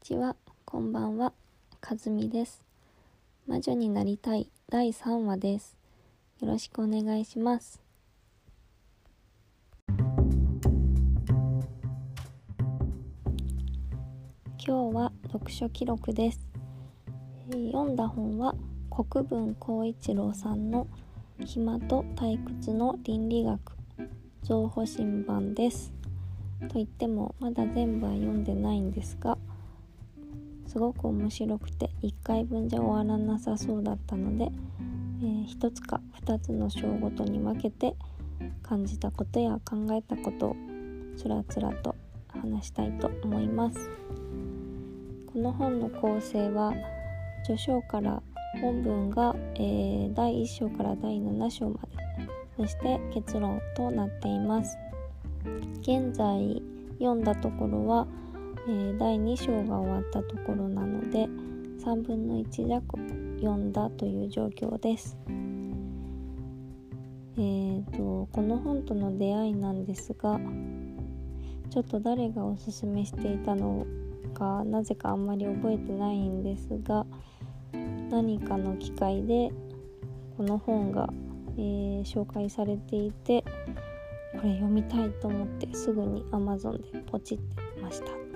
[0.00, 1.32] ちは、こんばんは、
[1.80, 2.62] かずみです。
[3.46, 5.76] 魔女になりたい第3話です。
[6.40, 7.82] よろしくお願いします。
[9.88, 10.12] 今
[14.58, 16.46] 日は読書記録です。
[17.50, 18.54] 読んだ本は
[18.90, 20.86] 国分光一郎さんの
[21.44, 23.60] 暇と退屈の倫理学
[24.42, 25.92] 増補新版です。
[26.68, 29.36] と言ってもまだ全部は読んでないんですが
[30.68, 34.52] すごく面白くて1回分じゃ終わらなさそうだったので、
[35.20, 37.96] えー1つか2つの章ごとに分けて
[38.62, 40.56] 感じたことや考えたことを
[41.16, 41.96] つらつらと
[42.28, 43.90] 話したいと思います。
[45.32, 46.74] この本の構成は
[47.44, 48.22] 序章から
[48.60, 52.08] 本文が、えー第1章から第7章まで
[52.58, 54.76] そして結論となっています。
[55.80, 56.62] 現在
[56.98, 58.06] 読んだところは、
[58.68, 61.26] えー第2章が終わったところなので
[61.82, 62.98] 3分の1弱
[63.40, 65.16] 読んだという状況です。
[67.38, 70.38] えー、とこの本との出会いなんですが
[71.70, 73.86] ちょっと誰がおすすめしていたの
[74.34, 77.06] かなぜかあんまり覚えてないんですが
[78.10, 79.50] 何かの機会で
[80.36, 81.08] この本が、
[81.56, 83.44] えー紹介されていて
[84.32, 88.27] これ読みたいと思ってすぐに Amazon でポチってました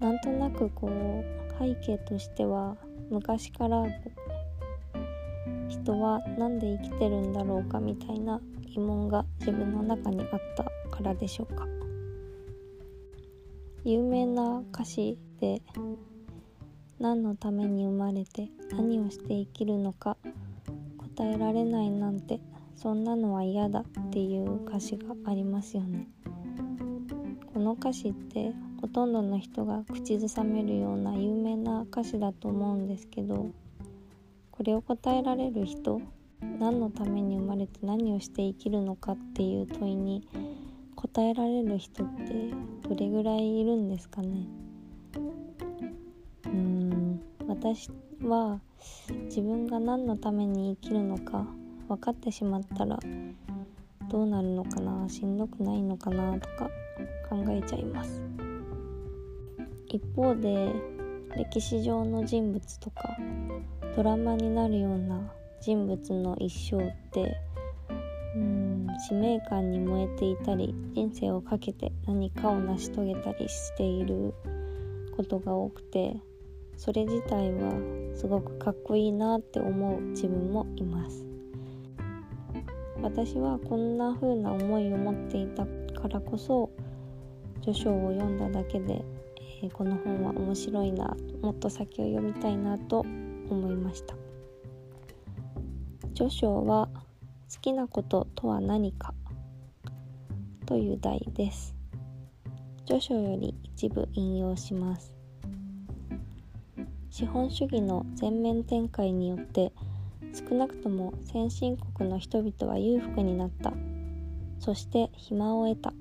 [0.00, 2.76] なんとなくこう背景としては
[3.10, 3.84] 昔から
[5.68, 11.66] 人は何で生きてるんだろうかみたいな疑問が自分の中にあったからでしょうか。
[13.84, 15.62] 有名な歌詞で
[16.98, 20.16] 何のために生まれて何をして生きるのか
[21.16, 22.40] 答えられないなんて
[22.76, 26.08] そんなのは嫌だっていう歌詞がありますよね。
[27.54, 33.50] この歌詞ってほとんどの人が口ずさめるような有名な歌詞だと思うんですけど
[34.52, 36.00] これを答えられる人
[36.60, 40.28] 何のために生まれて何をして生きるのかっていう問いに
[40.94, 42.52] 答えられる人って
[42.88, 44.46] どれぐらいいるんですかね？
[46.44, 47.90] うーん私
[48.22, 48.60] は
[49.24, 51.46] 自分が何のために生きるのか
[51.88, 52.98] 分かってしまったら
[54.08, 56.70] どうなるのかなしんどくないのかなとか
[57.28, 58.37] 考えちゃいます。
[59.88, 60.72] 一方で
[61.36, 63.16] 歴史上の人物とか
[63.96, 67.36] ドラマになるような人物の一生って
[68.36, 74.34] うん使命感に燃えていたり人生をかけて何かを成し遂げたりしている
[75.16, 76.16] ことが多くて
[76.76, 77.72] それ自体は
[78.14, 81.24] すごくかっこいいなって思う自分もいます。
[83.02, 85.64] 私はこんな風な思いを持っていた
[86.00, 86.70] からこそ
[87.62, 89.04] 序章を読んだだけで、
[89.60, 91.16] えこの本は面白いな。
[91.42, 94.14] もっと先を読みたいなと思いました。
[96.14, 96.88] 序章は
[97.52, 99.14] 好きなこととは何か
[100.66, 101.74] という題です。
[102.86, 105.14] 序章より一部引用します。
[107.10, 109.72] 資本主義の全面展開によって
[110.32, 113.72] 少なくとも先進国の人々は裕福になった。
[114.60, 115.92] そして暇を得た。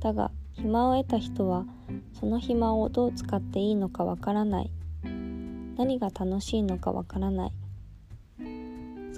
[0.00, 1.66] だが暇を得た人は
[2.18, 4.70] その暇をどう使っていいのかわからない。
[5.76, 7.52] 何が楽しいのかわからない。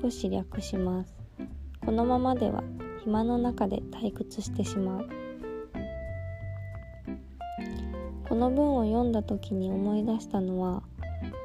[0.00, 1.14] 少し略します。
[1.84, 2.62] このままでは
[3.02, 5.08] 暇の中で退屈してしまう。
[8.28, 10.82] この文を読んだ時に思い出したのは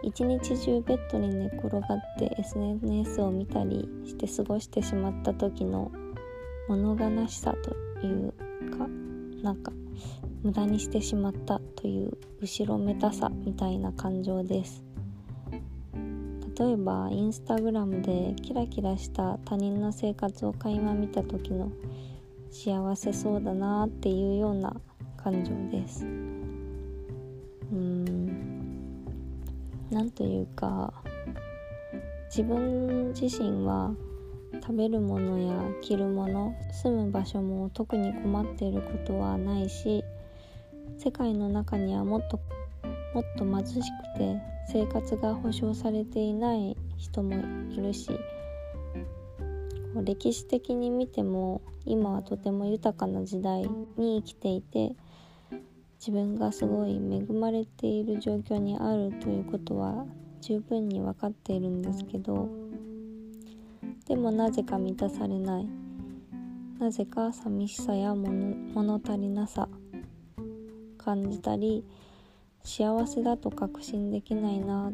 [0.02, 1.82] 一日中ベッドに寝転がっ
[2.18, 5.92] て SNS を見たりして過ごしてしまった時の
[6.68, 7.54] 物悲しさ
[8.00, 8.34] という
[8.72, 8.88] か
[9.44, 9.72] なんか
[10.44, 14.84] 無駄にしてしまったという後ろめたさみたいな感情です。
[16.60, 21.72] 例えばインスタグラムでキラキラした他人の生活を垣間見た時の
[22.52, 24.76] 幸せそうだなっていうような
[25.16, 26.06] 感情です。
[26.06, 28.50] うん。
[29.90, 30.94] なんというか
[32.30, 33.92] 自分自身は
[34.62, 40.04] 食べるものや着るもの住む場所も特に困っていることはないし
[41.02, 42.42] 世界の中にはもっと
[43.14, 47.36] もっと貧しくて生活が保障されていない人も
[47.72, 48.12] いるし
[50.04, 53.62] 歴史的に見ても今はとても豊かな時代
[53.98, 54.92] に生きていて
[56.00, 60.06] 自分がすごい恵まれている状況にあるということは
[60.42, 62.50] 十分に分かっているんですけど
[64.06, 65.68] でもなぜか満たされない。
[66.80, 69.68] なぜか寂しさや物物足りなさ
[71.04, 71.84] 感じたり
[72.64, 74.92] 幸せだと確信できないな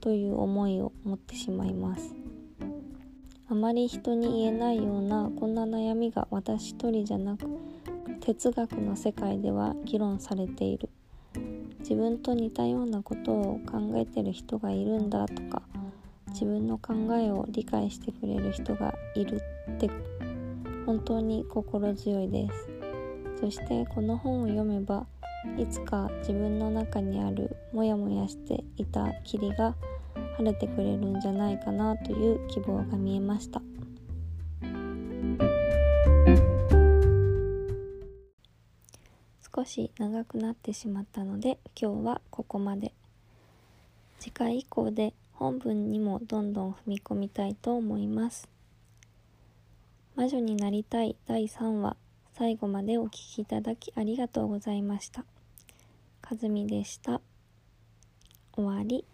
[0.00, 2.14] という思いを持ってしまいます。
[3.48, 7.46] あまり人に言えないようなこんな悩みが私一人じゃなく
[8.20, 10.88] 哲学の世界では議論されている。
[11.80, 15.62] 自分と似たようなことを考えてる人がいるんだとか
[16.30, 19.40] 自分の考えを理解してくれる人がいる
[19.70, 19.88] って
[20.84, 22.68] 本当に心強いです。
[23.40, 25.06] そしてこの本を読めば
[25.58, 29.74] いつか自分の中にあるモヤモヤしていた霧が
[30.36, 33.62] 晴れてくれるんじゃないかなという希望が見えました。
[39.56, 42.92] 少し長くなってしまったので今日はここまで。
[44.18, 48.48] 次回以降で本文にもどんどん踏み込みたいと思います。
[50.14, 51.96] 魔女になりたい第3話
[52.34, 55.24] 最後までお聴きいただきありがとうございました。
[56.28, 57.20] かずみでした。
[58.52, 59.04] 終わり。